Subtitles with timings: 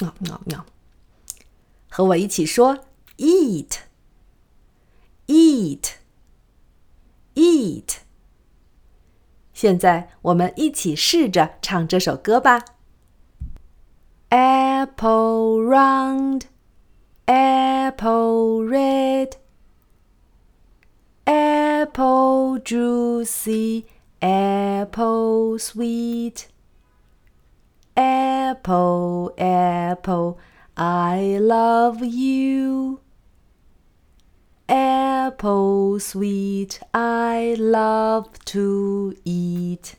[0.00, 0.66] 喵喵喵。
[1.88, 2.84] 和我一起说
[5.60, 7.98] ，eat，eat，eat。
[9.52, 12.64] 现在我们一起试着唱这首歌吧。
[14.30, 16.44] Apple round,
[17.26, 19.32] apple red,
[21.24, 23.84] apple juicy,
[24.20, 26.46] apple sweet.
[27.96, 30.38] Apple, apple,
[30.74, 33.00] I love you.
[35.41, 39.95] Apple sweet, I love to eat.